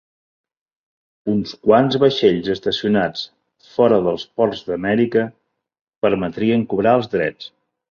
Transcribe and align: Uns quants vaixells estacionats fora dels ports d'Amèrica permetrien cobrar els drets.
Uns 1.33 1.51
quants 1.65 1.97
vaixells 2.03 2.49
estacionats 2.53 3.23
fora 3.75 4.01
dels 4.09 4.25
ports 4.41 4.65
d'Amèrica 4.73 5.29
permetrien 6.09 6.67
cobrar 6.75 6.99
els 7.03 7.15
drets. 7.17 7.51